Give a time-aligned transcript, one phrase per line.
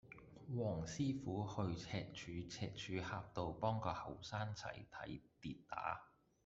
[0.57, 6.07] 黃師傅去赤柱赤柱峽道幫個後生仔睇跌打